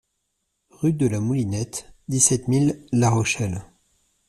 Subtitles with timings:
[0.71, 3.63] Rue DE LA MOULINETTE, dix-sept mille La Rochelle